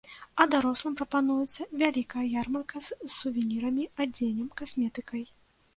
А 0.43 0.45
дарослым 0.53 0.95
прапануецца 1.01 1.67
вялікая 1.83 2.23
ярмарка 2.41 2.77
з 2.87 3.15
сувенірамі, 3.19 3.83
адзеннем, 4.09 4.49
касметыкай. 4.63 5.23